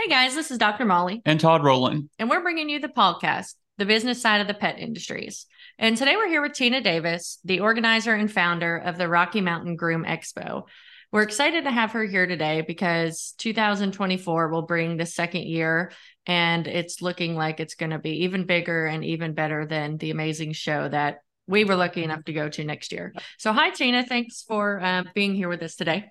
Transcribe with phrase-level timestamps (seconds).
[0.00, 0.84] Hey guys, this is Dr.
[0.84, 2.08] Molly, and Todd Rowland.
[2.20, 5.46] and we're bringing you the podcast, The Business Side of the Pet Industries.
[5.76, 9.74] And today we're here with Tina Davis, the organizer and founder of the Rocky Mountain
[9.74, 10.68] Groom Expo.
[11.10, 15.90] We're excited to have her here today because 2024 will bring the second year,
[16.26, 20.12] and it's looking like it's going to be even bigger and even better than the
[20.12, 23.12] amazing show that we were lucky enough to go to next year.
[23.36, 24.06] So, hi, Tina.
[24.06, 26.04] Thanks for uh, being here with us today.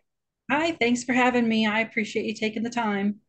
[0.51, 1.65] Hi, thanks for having me.
[1.65, 3.21] I appreciate you taking the time.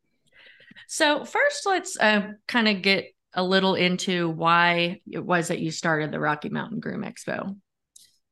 [0.86, 5.70] So, first, let's uh, kind of get a little into why it was that you
[5.70, 7.56] started the Rocky Mountain Groom Expo.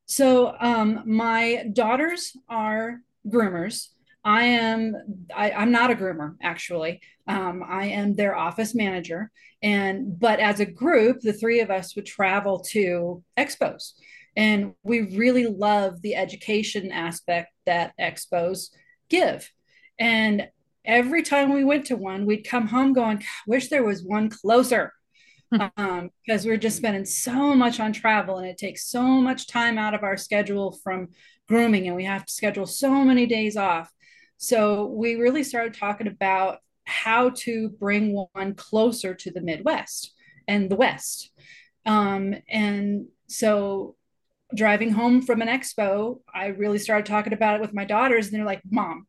[0.07, 3.89] So, um, my daughters are groomers.
[4.25, 4.97] I am
[5.35, 7.01] I, I'm not a groomer actually.
[7.29, 9.31] Um, I am their office manager,
[9.63, 13.93] and but as a group, the three of us would travel to expos,
[14.37, 18.71] and we really love the education aspect that expos
[19.09, 19.49] give.
[19.99, 20.49] And
[20.87, 24.93] every time we went to one, we'd come home going, "Wish there was one closer."
[25.77, 29.79] um, because we're just spending so much on travel and it takes so much time
[29.79, 31.09] out of our schedule from
[31.49, 33.93] grooming and we have to schedule so many days off.
[34.38, 40.13] So we really started talking about how to bring one closer to the Midwest
[40.49, 41.30] and the West.
[41.85, 43.97] Um, and so
[44.55, 48.37] driving home from an expo, I really started talking about it with my daughters, and
[48.37, 49.07] they're like, Mom,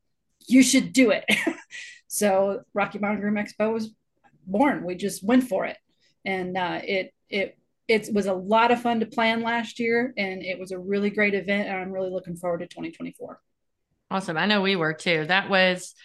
[0.47, 1.25] you should do it.
[2.07, 3.89] so Rocky Mountain Groom Expo was
[4.45, 4.83] born.
[4.83, 5.77] We just went for it
[6.27, 10.43] and uh, it it it was a lot of fun to plan last year, and
[10.43, 11.69] it was a really great event.
[11.69, 13.39] And I'm really looking forward to 2024.
[14.11, 14.37] Awesome.
[14.37, 15.25] I know we were too.
[15.25, 15.95] That was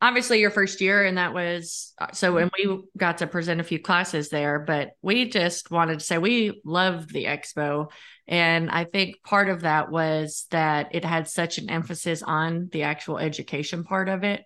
[0.00, 2.36] obviously your first year, and that was uh, so.
[2.38, 6.18] And we got to present a few classes there, but we just wanted to say
[6.18, 7.90] we loved the expo.
[8.26, 12.84] And I think part of that was that it had such an emphasis on the
[12.84, 14.44] actual education part of it.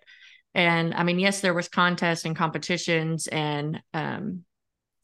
[0.53, 4.45] And I mean, yes, there was contests and competitions and um,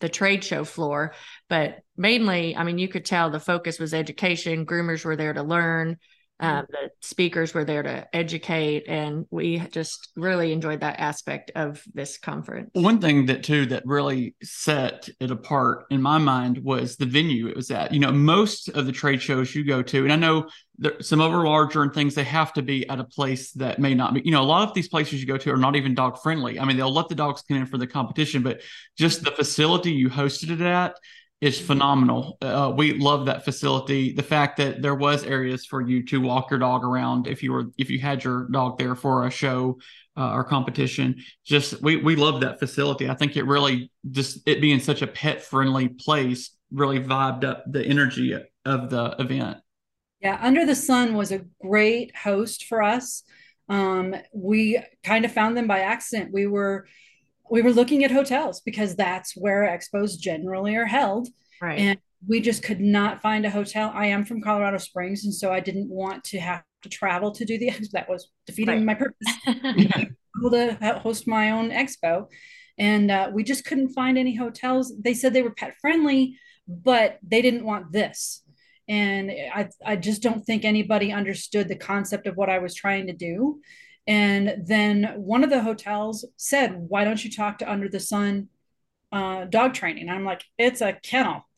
[0.02, 1.14] the trade show floor
[1.48, 5.44] but mainly i mean you could tell the focus was education groomers were there to
[5.44, 5.98] learn
[6.42, 11.84] um, the speakers were there to educate and we just really enjoyed that aspect of
[11.94, 12.72] this conference.
[12.74, 17.48] One thing that too that really set it apart in my mind was the venue
[17.48, 17.94] it was at.
[17.94, 20.48] You know most of the trade shows you go to and i know
[20.78, 23.78] there, some of are larger and things they have to be at a place that
[23.78, 25.76] may not be you know a lot of these places you go to are not
[25.76, 26.60] even dog friendly.
[26.60, 28.62] I mean they'll let the dogs come in for the competition but
[28.98, 30.96] just the facility you hosted it at
[31.42, 32.38] is phenomenal.
[32.40, 34.14] Uh, we love that facility.
[34.14, 37.52] The fact that there was areas for you to walk your dog around if you
[37.52, 39.80] were if you had your dog there for a show
[40.16, 41.16] uh, or competition.
[41.44, 43.10] Just we we love that facility.
[43.10, 47.64] I think it really just it being such a pet friendly place really vibed up
[47.68, 49.58] the energy of the event.
[50.22, 53.24] Yeah, Under the Sun was a great host for us.
[53.68, 56.32] Um, we kind of found them by accident.
[56.32, 56.88] We were
[57.52, 61.28] we were looking at hotels because that's where expos generally are held.
[61.62, 63.92] right And we just could not find a hotel.
[63.94, 67.44] I am from Colorado Springs, and so I didn't want to have to travel to
[67.46, 67.92] do the expo.
[67.92, 68.92] That was defeating Right.
[68.92, 69.30] my purpose.
[70.38, 72.28] able to host my own expo,
[72.78, 74.94] and uh, we just couldn't find any hotels.
[75.00, 76.38] They said they were pet friendly,
[76.68, 78.44] but they didn't want this.
[78.88, 83.08] And I, I just don't think anybody understood the concept of what I was trying
[83.08, 83.62] to do.
[84.12, 88.50] And then one of the hotels said, Why don't you talk to Under the Sun
[89.14, 90.10] uh, dog training?
[90.10, 91.48] And I'm like, It's a kennel.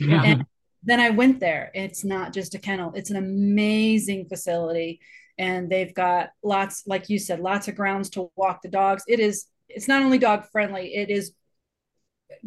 [0.00, 0.24] Yeah.
[0.24, 0.46] And
[0.82, 1.70] then I went there.
[1.74, 4.98] It's not just a kennel, it's an amazing facility.
[5.38, 9.04] And they've got lots, like you said, lots of grounds to walk the dogs.
[9.06, 11.32] It is, it's not only dog friendly, it is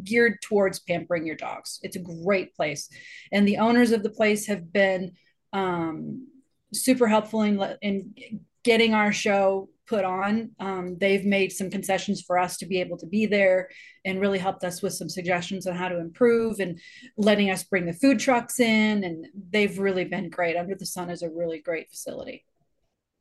[0.03, 1.79] geared towards pampering your dogs.
[1.81, 2.89] It's a great place.
[3.31, 5.13] And the owners of the place have been
[5.53, 6.27] um,
[6.73, 10.51] super helpful in, in getting our show put on.
[10.59, 13.69] Um, they've made some concessions for us to be able to be there
[14.05, 16.79] and really helped us with some suggestions on how to improve and
[17.17, 19.03] letting us bring the food trucks in.
[19.03, 20.55] And they've really been great.
[20.55, 22.45] Under the Sun is a really great facility.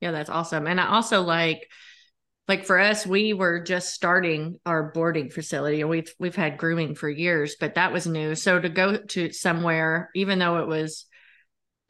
[0.00, 1.69] yeah that's awesome and i also like
[2.49, 6.94] like for us we were just starting our boarding facility and we've we've had grooming
[6.94, 11.06] for years but that was new so to go to somewhere even though it was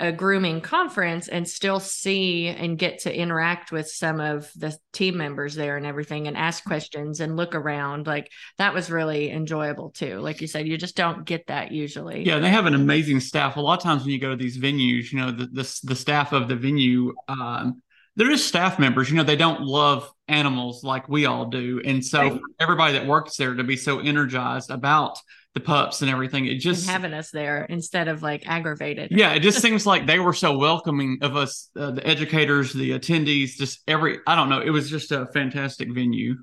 [0.03, 5.17] a grooming conference and still see and get to interact with some of the team
[5.17, 8.29] members there and everything and ask questions and look around like
[8.59, 12.39] that was really enjoyable too like you said you just don't get that usually Yeah,
[12.39, 13.57] they have an amazing staff.
[13.57, 15.97] A lot of times when you go to these venues, you know, the the, the
[15.97, 17.83] staff of the venue, um,
[18.15, 19.11] they're just staff members.
[19.11, 22.41] You know, they don't love animals like we all do, and so Right.
[22.61, 25.19] everybody that works there to be so energized about
[25.55, 29.33] the pups and everything, it and just having us there instead of like aggravated yeah,
[29.33, 33.57] it just seems like they were so welcoming of us, uh, the educators, the attendees,
[33.57, 34.19] just every.
[34.27, 34.61] I don't know.
[34.61, 36.37] It was just a fantastic venue.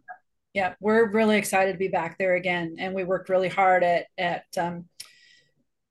[0.53, 4.05] Yeah, we're really excited to be back there again, and we worked really hard at
[4.17, 4.45] at.
[4.57, 4.85] Um,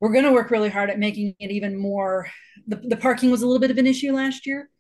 [0.01, 2.29] we're going to work really hard at making it even more.
[2.69, 4.71] The, the parking was a little bit of an issue last year.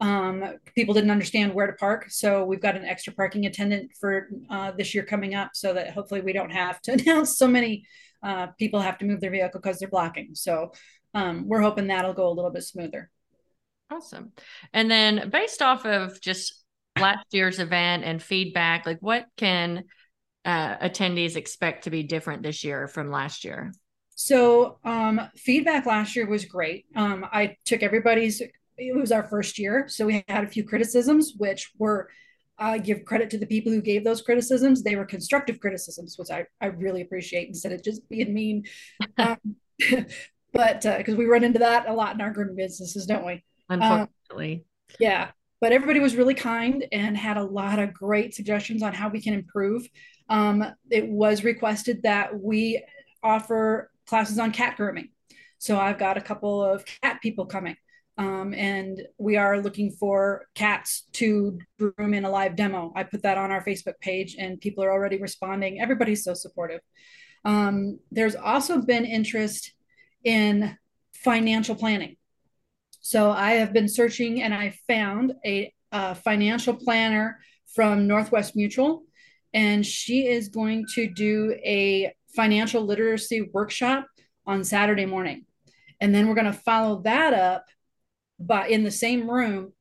[0.00, 4.28] Um, people didn't understand where to park, so we've got an extra parking attendant for
[4.48, 7.84] uh, this year coming up, so that hopefully we don't have to announce so many
[8.22, 10.34] uh, people have to move their vehicle because they're blocking.
[10.34, 10.72] So
[11.14, 13.10] um, we're hoping that'll go a little bit smoother.
[13.90, 14.32] Awesome.
[14.72, 16.64] And then based off of just
[16.98, 19.84] last year's event and feedback, like what can
[20.44, 23.72] uh, attendees expect to be different this year from last year?
[24.10, 26.86] So um, feedback last year was great.
[26.96, 28.42] Um, I took everybody's.
[28.78, 32.08] It was our first year, so we had a few criticisms, which were
[32.58, 34.82] I give credit to the people who gave those criticisms.
[34.82, 38.64] They were constructive criticisms, which I, I really appreciate instead of just being mean.
[39.16, 39.38] Um,
[40.52, 43.44] but because uh, we run into that a lot in our grooming businesses, don't we?
[43.68, 44.54] Unfortunately.
[44.90, 45.30] Um, yeah.
[45.60, 49.20] But everybody was really kind and had a lot of great suggestions on how we
[49.20, 49.88] can improve.
[50.28, 52.84] Um, it was requested that we
[53.22, 55.10] offer classes on cat grooming.
[55.58, 57.76] So I've got a couple of cat people coming.
[58.18, 62.92] Um, and we are looking for cats to groom in a live demo.
[62.96, 65.80] I put that on our Facebook page, and people are already responding.
[65.80, 66.80] Everybody's so supportive.
[67.44, 69.72] Um, there's also been interest
[70.24, 70.76] in
[71.14, 72.16] financial planning.
[73.00, 77.38] So I have been searching, and I found a, a financial planner
[77.72, 79.04] from Northwest Mutual,
[79.54, 84.06] and she is going to do a financial literacy workshop
[84.44, 85.44] on Saturday morning.
[86.00, 87.64] And then we're going to follow that up
[88.38, 89.72] but in the same room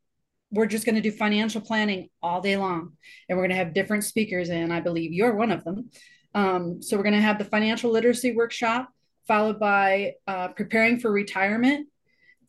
[0.51, 2.93] we're just going to do financial planning all day long
[3.27, 5.89] and we're going to have different speakers and i believe you're one of them.
[6.33, 8.89] Um, so we're going to have the financial literacy workshop
[9.27, 11.87] followed by uh, preparing for retirement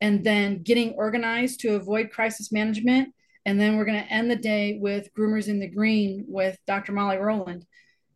[0.01, 3.15] and then getting organized to avoid crisis management
[3.47, 6.93] and then we're going to end the day with groomers in the green with dr
[6.93, 7.65] molly rowland.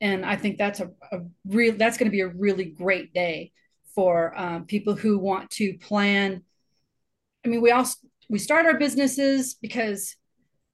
[0.01, 3.53] And i think that's a, a real that's going to be a really great day
[3.95, 6.43] for um, people who want to plan
[7.45, 7.87] I mean, we all
[8.29, 10.17] we start our businesses because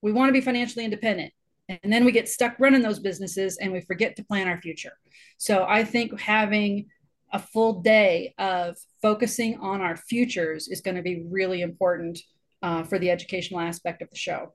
[0.02, 1.32] we want to be financially independent.
[1.68, 4.92] And then we get stuck running those businesses and we forget to plan our future.
[5.36, 6.86] So I think having
[7.32, 12.18] a full day of focusing on our futures is going to be really important
[12.62, 14.54] uh, for the educational aspect of the show.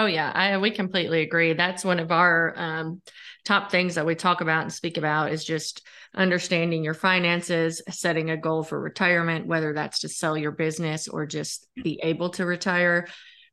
[0.00, 1.52] Oh yeah, I we completely agree.
[1.52, 3.02] That's one of our um,
[3.44, 8.30] top things that we talk about and speak about is just understanding your finances, setting
[8.30, 12.46] a goal for retirement, whether that's to sell your business or just be able to
[12.46, 13.08] retire.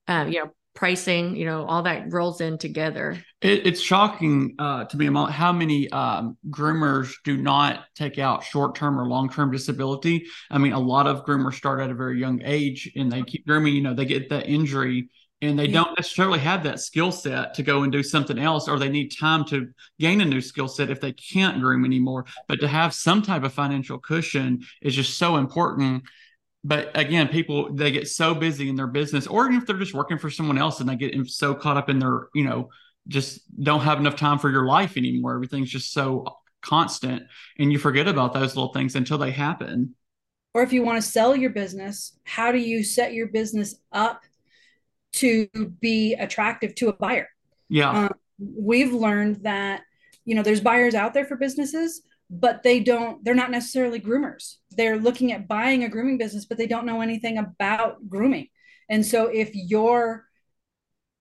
[0.08, 3.22] Um, you know, pricing, you know, all that rolls in together.
[3.42, 8.74] It, it's shocking uh, to me how many um, groomers do not take out short
[8.74, 10.28] term or long term disability.
[10.50, 13.46] I mean, a lot of groomers start at a very young age and they keep
[13.46, 13.76] grooming.
[13.76, 15.10] You know, they get that injury
[15.42, 18.80] and they don't necessarily have that skill set to go and do something else or
[18.80, 19.70] they need time to
[20.00, 22.26] gain a new skill set if they can't groom anymore.
[22.48, 26.04] But to have some type of financial cushion is just so important.
[26.64, 29.94] But again people they get so busy in their business or even if they're just
[29.94, 32.70] working for someone else and they get so caught up in their you know
[33.08, 35.36] just don't have enough time for your life anymore.
[35.36, 36.26] Everything's just so
[36.62, 37.24] constant
[37.60, 39.94] and you forget about those little things until they happen.
[40.56, 44.24] Or if you want to sell your business how do you set your business up
[45.14, 45.48] to
[45.80, 47.28] be attractive to a buyer.
[47.70, 47.90] Yeah.
[47.90, 49.82] Um, we've learned that,
[50.26, 54.56] you know, there's buyers out there for businesses, but they don't, they're not necessarily groomers.
[54.72, 58.48] They're looking at buying a grooming business, but they don't know anything about grooming.
[58.90, 60.26] And so if you're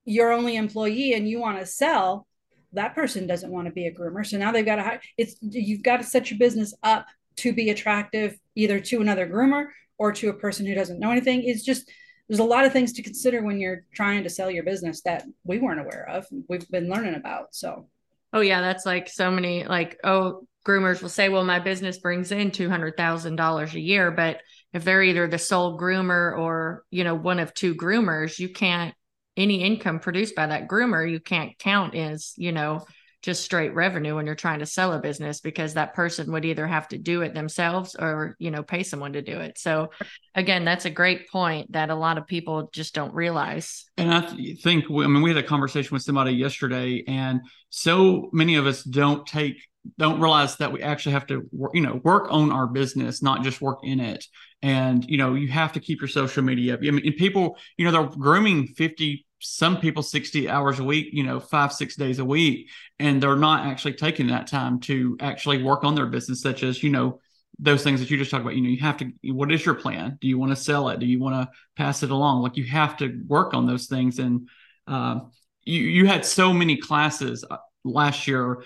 [0.05, 2.26] your only employee and you want to sell,
[2.73, 4.26] that person doesn't want to be a groomer.
[4.26, 7.52] So now they've got to hire, it's, you've got to set your business up to
[7.52, 11.45] be attractive either to another groomer or to a person who doesn't know anything.
[11.45, 11.90] It's just,
[12.28, 15.25] there's a lot of things to consider when you're trying to sell your business that
[15.45, 17.88] we weren't aware of we've been learning about so.
[18.33, 22.33] Oh yeah that's like so many like oh groomers will say well my business brings
[22.33, 24.40] in $200000 a year but
[24.73, 28.95] if they're either the sole groomer or you know one of two groomers you can't
[29.37, 32.85] any income produced by that groomer you can't count as you know
[33.26, 36.64] just straight revenue when you're trying to sell a business because that person would either
[36.64, 39.59] have to do it themselves or you know pay someone to do it.
[39.59, 39.90] So
[40.37, 43.85] again that's a great point that a lot of people just don't realize.
[43.97, 47.40] And i th- think i mean we had a conversation with somebody yesterday and
[47.71, 49.56] so many of us don't take
[49.99, 53.61] don't realize that we actually have to you know work on our business not just
[53.61, 54.25] work in it.
[54.62, 56.80] And you know you have to keep your social media up.
[56.87, 61.23] I mean people you know they're grooming 50 some people 60 hours a week, you
[61.23, 65.62] know, five, six days a week, and they're not actually taking that time to actually
[65.62, 67.21] work on their business, such as, you know,
[67.59, 68.57] those things that you just talked about.
[68.57, 70.19] You know, you have to, what is your plan?
[70.21, 71.00] Do you want to sell it?
[71.00, 72.43] Do you want to pass it along?
[72.43, 74.19] Like you have to work on those things.
[74.19, 74.49] And
[74.87, 75.21] uh,
[75.64, 77.45] you, you had so many classes
[77.85, 78.62] last year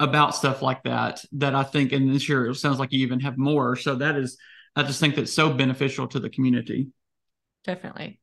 [0.00, 3.20] about stuff like that that I think in this year it sounds like you even
[3.20, 3.76] have more.
[3.76, 4.36] So that is
[4.76, 6.88] I just think that's so beneficial to the community.
[7.64, 8.20] Definitely.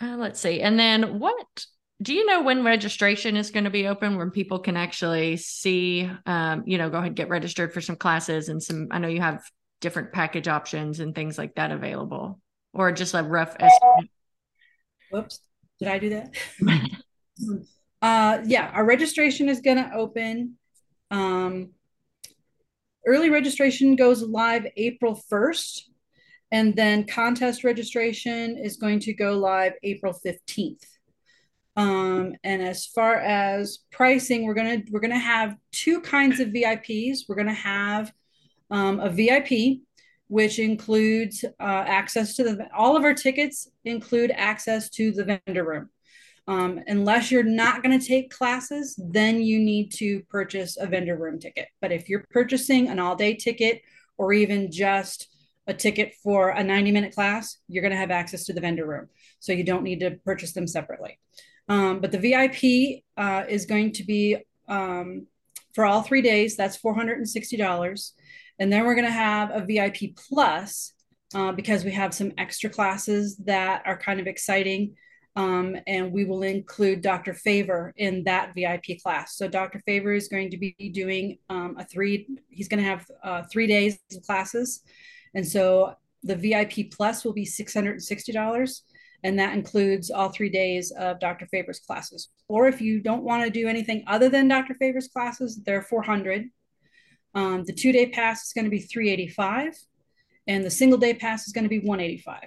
[0.00, 0.60] Uh, let's see.
[0.60, 1.66] And then what
[2.02, 6.10] do you know when registration is going to be open when people can actually see
[6.26, 9.08] um, you know go ahead and get registered for some classes and some i know
[9.08, 9.42] you have
[9.80, 12.40] different package options and things like that available
[12.72, 14.10] or just a rough estimate?
[15.10, 15.40] Whoops
[15.78, 16.34] did i do that?
[18.02, 20.56] Uh yeah our registration is going to open
[21.10, 21.70] um
[23.06, 25.90] early registration goes live april 1st
[26.56, 30.84] and then contest registration is going to go live april 15th
[31.76, 37.28] um, and as far as pricing, we're gonna we're gonna have two kinds of VIPs.
[37.28, 38.12] We're gonna have
[38.70, 39.80] um, a VIP,
[40.28, 45.64] which includes uh, access to the all of our tickets include access to the vendor
[45.64, 45.90] room.
[46.48, 51.16] Um, unless you're not going to take classes, then you need to purchase a vendor
[51.16, 51.66] room ticket.
[51.80, 53.82] But if you're purchasing an all day ticket
[54.16, 55.35] or even just
[55.66, 58.86] a ticket for a 90 minute class, you're going to have access to the vendor
[58.86, 59.08] room.
[59.40, 61.18] So you don't need to purchase them separately.
[61.68, 64.36] Um, but the VIP uh, is going to be
[64.68, 65.26] um,
[65.74, 66.56] for all three days.
[66.56, 68.12] That's four hundred and sixty dollars,
[68.58, 70.92] and then we're going to have a VIP plus
[71.34, 74.94] uh, because we have some extra classes that are kind of exciting.
[75.34, 77.34] Um, and we will include Dr.
[77.34, 79.36] Favor in that VIP class.
[79.36, 79.80] So Dr.
[79.80, 82.26] Favor is going to be doing um, a three.
[82.48, 84.80] He's going to have uh, three days of classes,
[85.36, 88.82] and so the VIP plus will be six hundred and sixty dollars
[89.22, 91.46] and that includes all three days of Dr.
[91.46, 92.28] Faber's classes.
[92.48, 94.74] Or if you don't want to do anything other than Dr.
[94.74, 96.48] Faber's classes, they're 400.
[97.34, 99.74] Um, the two day pass is going to be 385,
[100.46, 102.38] and the single day pass is going to be 185.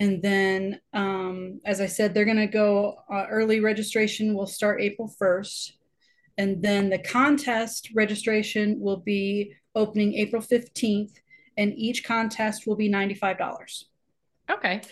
[0.00, 4.80] And then, um, as I said, they're going to go uh, early registration will start
[4.80, 5.72] April 1st.
[6.38, 11.12] And then the contest registration will be opening April 15th,
[11.56, 13.84] and each contest will be $95.
[14.50, 14.82] Okay.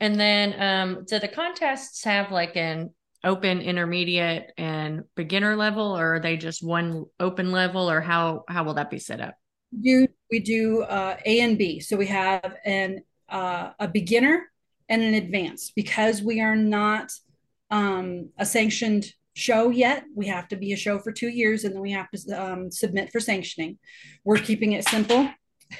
[0.00, 2.90] And then um do the contests have like an
[3.22, 8.64] open, intermediate, and beginner level, or are they just one open level, or how how
[8.64, 9.34] will that be set up?
[9.80, 11.80] Do we do uh, A and B?
[11.80, 14.50] So we have an uh, a beginner
[14.88, 17.10] and an advanced because we are not
[17.70, 20.04] um, a sanctioned show yet.
[20.14, 22.70] We have to be a show for two years, and then we have to um,
[22.70, 23.78] submit for sanctioning.
[24.24, 25.28] We're keeping it simple.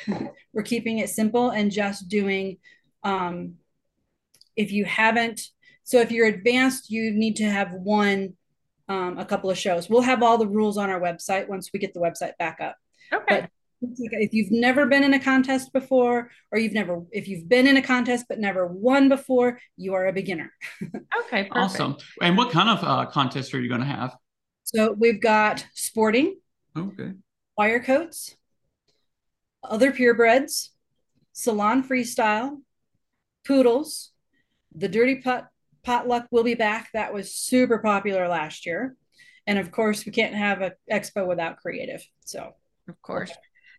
[0.53, 2.59] We're keeping it simple and just doing
[3.03, 3.55] um,
[4.57, 5.41] if you haven't,
[5.85, 8.35] so if you're advanced, you need to have won
[8.89, 9.89] um, a couple of shows.
[9.89, 12.77] We'll have all the rules on our website once we get the website back up.
[13.13, 13.25] Okay.
[13.29, 13.51] But
[13.97, 17.77] if you've never been in a contest before, or you've never, if you've been in
[17.77, 20.53] a contest but never won before, you are a beginner.
[20.83, 21.45] okay.
[21.45, 21.53] Perfect.
[21.57, 21.97] Awesome.
[22.21, 24.17] And what kind of uh, contest are you going to have?
[24.65, 26.39] So we've got sporting.
[26.77, 27.13] Okay.
[27.57, 28.35] Wire coats,
[29.63, 30.71] other purebreds,
[31.33, 32.61] salon freestyle,
[33.47, 34.11] poodles.
[34.75, 35.49] The dirty pot
[35.85, 36.91] potluck will be back.
[36.95, 38.97] That was super popular last year.
[39.47, 42.05] And of course, we can't have an expo without creative.
[42.25, 42.55] So,
[42.89, 43.31] of course.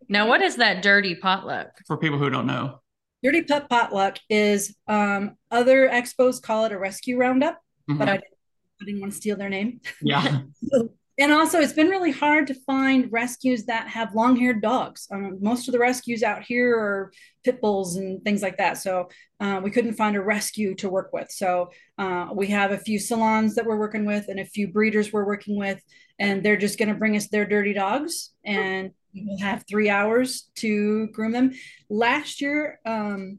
[0.07, 1.69] Now, what is that dirty potluck?
[1.88, 2.81] For people who don't know,
[3.24, 7.59] dirty putt potluck is um, other expos call it a rescue roundup,
[7.89, 7.97] mm-hmm.
[7.97, 8.38] but I didn't,
[8.81, 9.81] I didn't want to steal their name.
[10.01, 10.41] Yeah.
[10.63, 15.38] so and also it's been really hard to find rescues that have long-haired dogs um,
[15.41, 17.12] most of the rescues out here are
[17.43, 19.09] pit bulls and things like that so
[19.39, 23.00] uh, we couldn't find a rescue to work with so uh, we have a few
[23.00, 25.81] salons that we're working with and a few breeders we're working with
[26.19, 30.50] and they're just going to bring us their dirty dogs and we'll have three hours
[30.55, 31.51] to groom them
[31.89, 33.38] last year um,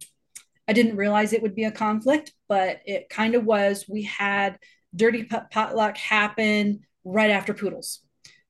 [0.69, 4.59] i didn't realize it would be a conflict but it kind of was we had
[4.95, 8.01] dirty potluck happen right after poodles.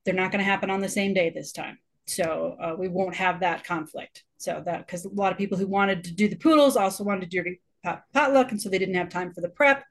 [0.03, 1.77] They're not going to happen on the same day this time.
[2.07, 4.23] So uh, we won't have that conflict.
[4.37, 7.29] So that because a lot of people who wanted to do the poodles also wanted
[7.29, 9.83] to do pot, potluck, and so they didn't have time for the prep.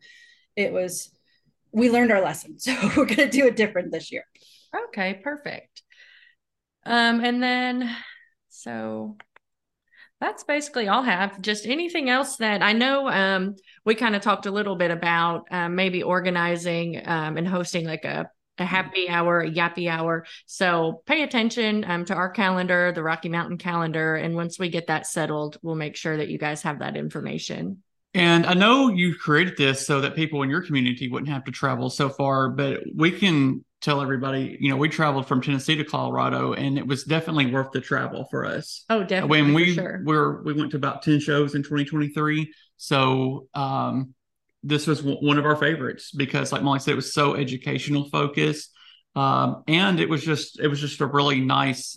[0.57, 1.11] It was
[1.73, 4.25] we learned our lesson, so we're going to do it different this year.
[4.89, 5.83] Okay, perfect.
[6.87, 7.95] Um, and then
[8.49, 9.17] so
[10.21, 11.41] that's basically all I have.
[11.43, 15.47] Just anything else that I know um, we kind of talked a little bit about
[15.51, 20.25] um, maybe organizing um, and hosting like a a happy hour, a yappy hour.
[20.47, 24.17] So pay attention um, to our calendar, the Rocky Mountain calendar.
[24.17, 27.83] And once we get that settled, we'll make sure that you guys have that information.
[28.15, 31.53] And I know you created this so that people in your community wouldn't have to
[31.53, 35.85] travel so far, but we can tell everybody, you know, we traveled from Tennessee to
[35.85, 38.85] Colorado and it was definitely worth the travel for us.
[38.91, 39.43] Oh, definitely.
[39.43, 40.03] When we sure.
[40.05, 42.53] were, we went to about 10 shows in 2023.
[42.77, 44.13] So, um,
[44.65, 48.09] this was w- one of our favorites because, like Molly said, it was so educational
[48.11, 48.73] focused,
[49.15, 51.97] um, and it was just it was just a really nice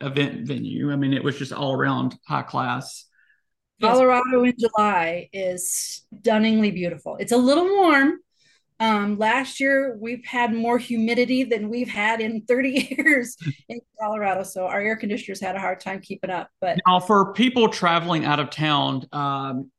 [0.00, 0.90] event venue.
[0.90, 3.06] I mean, it was just all around high class.
[3.80, 7.16] Colorado in July is stunningly beautiful.
[7.16, 8.18] It's a little warm.
[8.80, 13.36] Um, last year, we've had more humidity than we've had in 30 years
[13.68, 14.42] in Colorado.
[14.42, 16.48] So our air conditioners had a hard time keeping up.
[16.60, 19.70] But now, for people traveling out of town, um,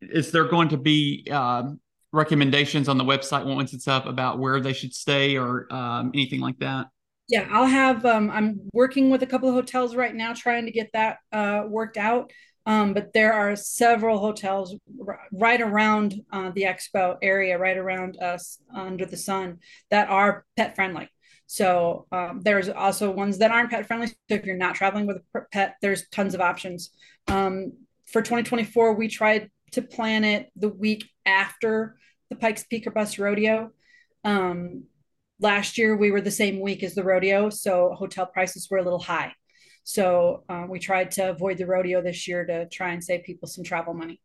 [0.00, 1.70] is there going to be uh,
[2.12, 6.40] recommendations on the website once it's up about where they should stay or um, anything
[6.40, 6.88] like that?
[7.28, 8.04] Yeah, I'll have.
[8.04, 11.62] Um, I'm working with a couple of hotels right now, trying to get that uh,
[11.66, 12.32] worked out.
[12.64, 14.76] Um, but there are several hotels
[15.06, 19.58] r- right around uh, the expo area, right around us under the sun,
[19.90, 21.08] that are pet friendly.
[21.46, 24.06] So um, there's also ones that aren't pet friendly.
[24.06, 26.90] So if you're not traveling with a pet, there's tons of options.
[27.28, 27.72] Um,
[28.06, 31.96] for 2024, we tried to plan it the week after
[32.30, 33.70] the Pikes Peak or Bust Rodeo.
[34.24, 34.84] Um,
[35.40, 38.82] last year, we were the same week as the rodeo, so hotel prices were a
[38.82, 39.32] little high.
[39.84, 43.48] So uh, we tried to avoid the rodeo this year to try and save people
[43.48, 44.20] some travel money.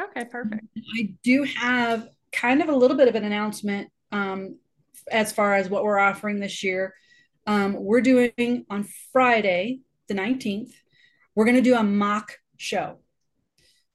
[0.00, 0.64] Okay, perfect.
[0.96, 4.58] I do have kind of a little bit of an announcement um,
[5.10, 6.94] as far as what we're offering this year.
[7.46, 10.72] Um, we're doing on Friday, the 19th,
[11.34, 12.98] we're going to do a mock show.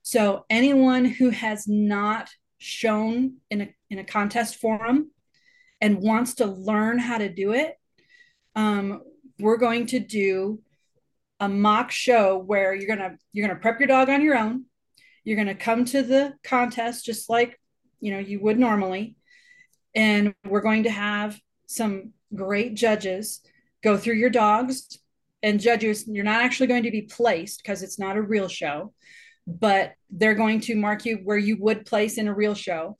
[0.01, 5.11] So anyone who has not shown in a, in a contest forum
[5.81, 7.75] and wants to learn how to do it,
[8.55, 9.01] um,
[9.39, 10.61] we're going to do
[11.39, 14.65] a mock show where you're gonna you're gonna prep your dog on your own.
[15.23, 17.59] You're gonna come to the contest just like
[17.99, 19.15] you know you would normally,
[19.93, 23.41] and we're going to have some great judges
[23.83, 24.99] go through your dogs
[25.43, 26.07] and judges.
[26.07, 28.93] You're not actually going to be placed because it's not a real show,
[29.45, 32.97] but they're going to mark you where you would place in a real show,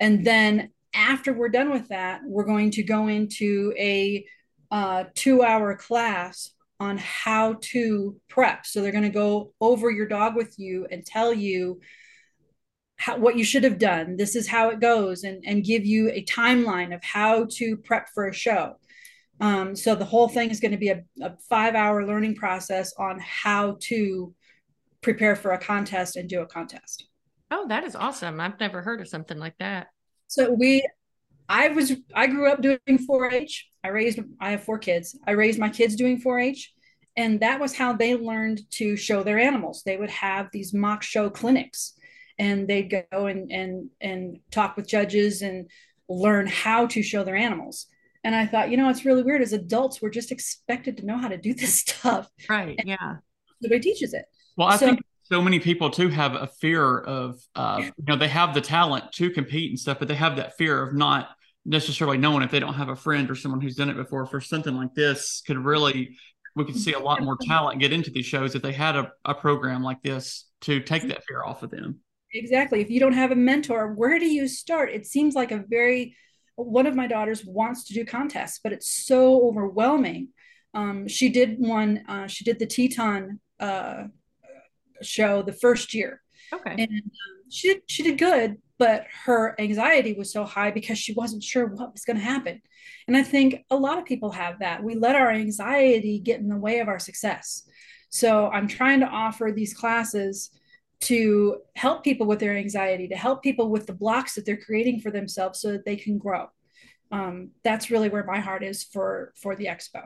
[0.00, 4.24] and then after we're done with that, we're going to go into a
[4.70, 8.64] uh, two hour class on how to prep.
[8.66, 11.80] So they're going to go over your dog with you and tell you
[12.96, 14.16] how, what you should have done.
[14.16, 18.08] This is how it goes, and, and give you a timeline of how to prep
[18.14, 18.76] for a show.
[19.40, 22.92] Um, so the whole thing is going to be a, a five hour learning process
[22.98, 24.34] on how to
[25.00, 27.06] prepare for a contest and do a contest.
[27.50, 28.38] Oh, that is awesome.
[28.38, 29.88] I've never heard of something like that.
[30.28, 30.86] So we
[31.48, 33.66] I was I grew up doing 4-H.
[33.82, 35.18] I raised I have four kids.
[35.26, 36.72] I raised my kids doing 4-H
[37.16, 39.82] and that was how they learned to show their animals.
[39.84, 41.94] They would have these mock show clinics
[42.38, 45.68] and they'd go and and and talk with judges and
[46.08, 47.86] learn how to show their animals.
[48.24, 49.42] And I thought, you know, it's really weird.
[49.42, 52.28] As adults, we're just expected to know how to do this stuff.
[52.48, 52.76] Right.
[52.78, 53.16] And yeah.
[53.60, 54.24] Nobody teaches it.
[54.56, 58.16] Well, I so, think so many people too have a fear of, uh, you know,
[58.16, 61.28] they have the talent to compete and stuff, but they have that fear of not
[61.64, 64.40] necessarily knowing if they don't have a friend or someone who's done it before for
[64.40, 66.16] something like this could really
[66.56, 69.12] we could see a lot more talent get into these shows if they had a,
[69.24, 72.00] a program like this to take that fear off of them.
[72.32, 72.80] Exactly.
[72.80, 74.90] If you don't have a mentor where do you start?
[74.90, 76.16] It seems like a very
[76.56, 80.28] one of my daughters wants to do contests but it's so overwhelming.
[80.72, 84.04] Um, she did one uh, she did the teton uh,
[85.02, 86.22] show the first year.
[86.52, 86.72] Okay.
[86.72, 91.12] And um, she did she did good but her anxiety was so high because she
[91.12, 92.62] wasn't sure what was going to happen.
[93.06, 94.82] And I think a lot of people have that.
[94.82, 97.64] We let our anxiety get in the way of our success.
[98.08, 100.50] So I'm trying to offer these classes
[101.00, 105.00] to help people with their anxiety, to help people with the blocks that they're creating
[105.00, 106.46] for themselves so that they can grow.
[107.12, 110.04] Um, that's really where my heart is for for the expo.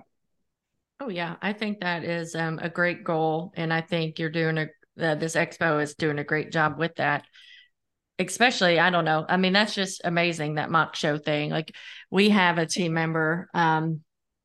[0.98, 4.58] Oh yeah, I think that is um, a great goal, and I think you're doing
[4.58, 4.68] a
[5.00, 7.24] uh, this expo is doing a great job with that
[8.18, 9.24] especially i don't know.
[9.28, 11.50] I mean that's just amazing that mock show thing.
[11.50, 11.74] Like
[12.10, 14.00] we have a team member um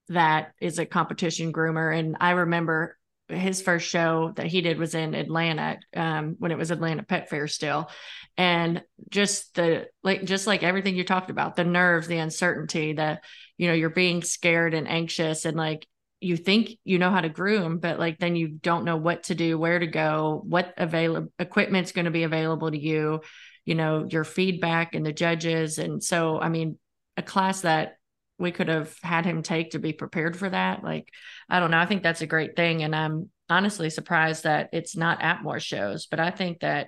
[0.10, 4.95] that is a competition groomer and i remember his first show that he did was
[4.95, 7.89] in atlanta um when it was atlanta pet fair still.
[8.38, 13.19] And just the like just like everything you talked about the nerves the uncertainty the
[13.58, 15.86] you know you're being scared and anxious and like
[16.21, 19.36] you think you know how to groom but like then you don't know what to
[19.36, 23.21] do where to go what available equipment's going to be available to you
[23.69, 25.77] you know your feedback and the judges.
[25.77, 26.79] And so i mean
[27.15, 27.97] a class that
[28.39, 31.08] we could have had him take to be prepared for that like
[31.49, 31.77] i don't know.
[31.77, 32.82] I think that's a great thing.
[32.82, 36.88] And i'm honestly surprised that it's not at more shows but i think that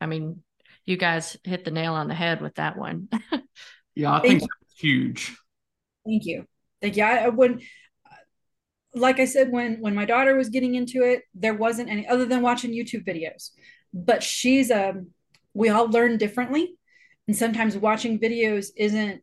[0.00, 0.42] i mean
[0.84, 3.08] you guys hit the nail on the head with that one.
[3.94, 5.36] Yeah i think it's huge.
[6.06, 6.46] Thank you.
[6.80, 7.04] Thank you.
[7.04, 7.62] I wouldn't
[8.94, 12.24] like i said when when my daughter was getting into it there wasn't any other
[12.26, 13.50] than watching youtube videos.
[13.92, 15.08] But she's a um,
[15.54, 16.76] we all learn differently.
[17.26, 19.22] And sometimes watching videos isn't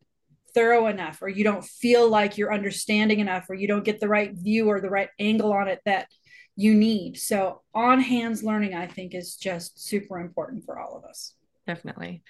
[0.54, 4.08] thorough enough, or you don't feel like you're understanding enough, or you don't get the
[4.08, 6.08] right view or the right angle on it that
[6.56, 7.18] you need.
[7.18, 11.34] So, on hands learning, I think, is just super important for all of us.
[11.68, 12.24] Definitely.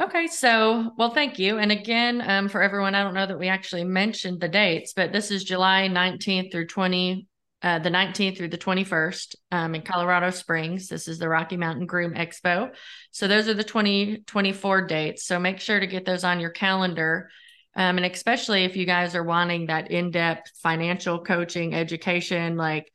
[0.00, 1.58] Okay, so well, thank you.
[1.58, 5.12] And again, um, for everyone, I don't know that we actually mentioned the dates, but
[5.12, 7.26] this is July 19th through 20,
[7.62, 10.88] uh, the 19th through the 21st um, in Colorado Springs.
[10.88, 12.72] This is the Rocky Mountain Groom Expo.
[13.10, 15.24] So those are the 2024 dates.
[15.24, 17.30] So make sure to get those on your calendar.
[17.74, 22.92] Um, and especially if you guys are wanting that in depth financial coaching education, like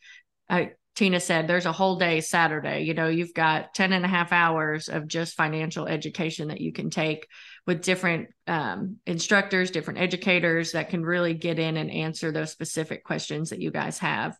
[0.50, 2.82] I, Tina said, there's a whole day Saturday.
[2.84, 6.72] You know, you've got 10 and a half hours of just financial education that you
[6.72, 7.28] can take
[7.66, 13.04] with different um, instructors, different educators that can really get in and answer those specific
[13.04, 14.38] questions that you guys have.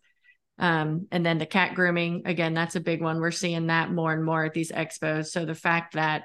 [0.58, 3.20] Um, and then the cat grooming, again, that's a big one.
[3.20, 5.26] We're seeing that more and more at these expos.
[5.26, 6.24] So the fact that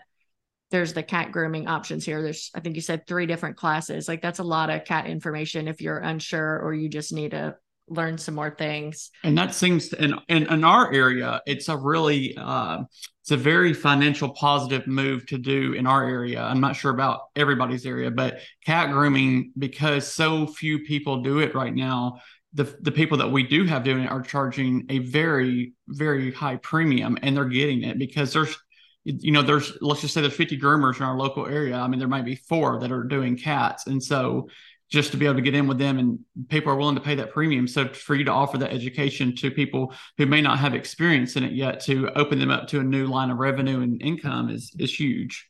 [0.71, 4.07] there's the cat grooming options here, there's, I think you said three different classes.
[4.07, 7.55] Like that's a lot of cat information if you're unsure or you just need to
[7.89, 9.11] learn some more things.
[9.23, 12.83] And that seems in in, in our area, it's a really uh,
[13.21, 16.41] it's a very financial positive move to do in our area.
[16.41, 21.55] I'm not sure about everybody's area, but cat grooming because so few people do it
[21.55, 22.21] right now.
[22.53, 26.55] The, the people that we do have doing it are charging a very very high
[26.55, 28.57] premium and they're getting it because there's
[29.03, 31.75] you know there's let's just say there's 50 groomers in our local area.
[31.75, 33.87] I mean there might be four that are doing cats.
[33.87, 34.49] And so
[34.89, 37.15] just to be able to get in with them and people are willing to pay
[37.15, 37.67] that premium.
[37.67, 41.43] So for you to offer that education to people who may not have experience in
[41.43, 44.73] it yet to open them up to a new line of revenue and income is
[44.79, 45.49] is huge.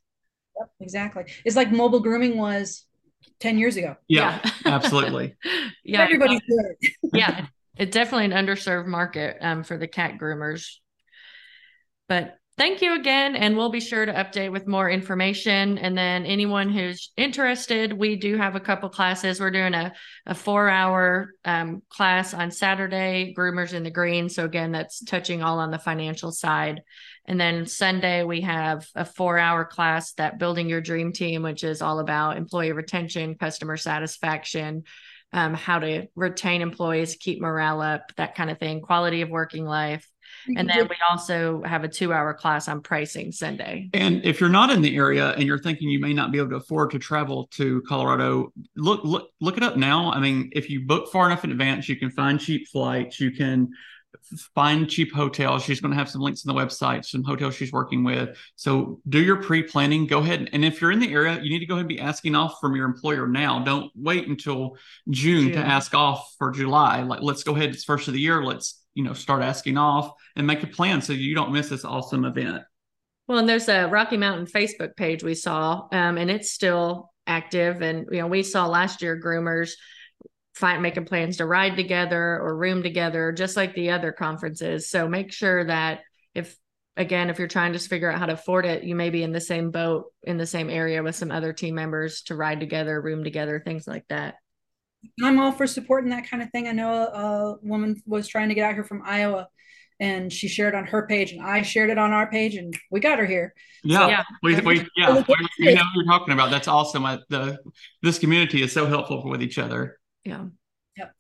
[0.60, 1.24] Yep, exactly.
[1.46, 2.86] It's like mobile grooming was
[3.40, 4.52] 10 years ago yeah, yeah.
[4.74, 5.36] absolutely
[5.84, 10.76] yeah everybody's good yeah it's definitely an underserved market um, for the cat groomers
[12.08, 13.38] but thank you again.
[13.38, 15.78] And we'll be sure to update with more information.
[15.78, 19.40] And then anyone who's interested, we do have a couple classes.
[19.40, 19.94] We're doing a,
[20.26, 24.28] a four hour um, class on Saturday, Groomers in the Green.
[24.28, 26.82] So, again, that's touching all on the financial side.
[27.26, 31.64] And then Sunday, we have a four hour class that building your dream team, which
[31.64, 34.84] is all about employee retention, customer satisfaction.
[35.32, 39.64] Um, how to retain employees, keep morale up, that kind of thing, quality of working
[39.64, 40.10] life,
[40.48, 43.90] and then we also have a two hour class on pricing Sunday.
[43.94, 46.50] And if you're not in the area and you're thinking you may not be able
[46.52, 50.12] to afford to travel to Colorado, look look look it up now.
[50.12, 53.20] I mean, if you book far enough in advance, you can find cheap flights.
[53.20, 53.70] You can
[54.56, 55.64] find cheap hotels.
[55.64, 58.38] She's going to have some links in the website, some hotels she's working with.
[58.56, 60.08] So do your pre planning.
[60.08, 60.50] Go ahead.
[60.54, 62.58] And if you're in the area, you need to go ahead and be asking off
[62.60, 63.64] from your employer now.
[63.64, 64.78] Don't wait until
[65.10, 65.52] June, June.
[65.54, 67.02] to ask off for July.
[67.04, 67.70] Like, let's go ahead.
[67.70, 68.44] It's first of the year.
[68.44, 71.86] Let's, you know, start asking off and make a plan so you don't miss this
[71.86, 72.64] awesome event.
[73.28, 77.84] Well, and there's a Rocky Mountain Facebook page we saw, um, and it's still active.
[77.84, 79.74] And, you know, we saw last year groomers
[80.60, 84.90] find making plans to ride together or room together, just like the other conferences.
[84.90, 86.02] So make sure that
[86.36, 86.56] if
[86.98, 89.32] again, if you're trying to figure out how to afford it, you may be in
[89.32, 93.02] the same boat in the same area with some other team members to ride together,
[93.02, 94.36] room together, things like that.
[95.24, 96.68] I'm all for supporting that kind of thing.
[96.68, 99.48] I know a, a woman was trying to get out here from Iowa
[100.02, 103.00] and she shared on her page and I shared it on our page and we
[103.00, 103.54] got her here.
[103.84, 104.00] Yeah.
[104.00, 104.24] So, yeah.
[104.44, 105.14] We, we, yeah.
[105.28, 106.52] we, we know what you're talking about.
[106.52, 107.06] That's awesome.
[107.06, 107.58] I, the,
[108.04, 109.99] this community is so helpful with each other.
[110.30, 110.46] Yeah.
[110.98, 111.16] Yep.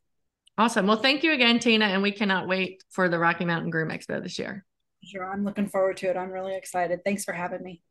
[0.57, 0.87] Awesome.
[0.87, 1.85] Well, thank you again, Tina.
[1.85, 4.65] And we cannot wait for the Rocky Mountain Groom Expo this year.
[5.03, 5.31] Sure.
[5.31, 6.17] I'm looking forward to it.
[6.17, 6.99] I'm really excited.
[7.03, 7.81] Thanks for having me.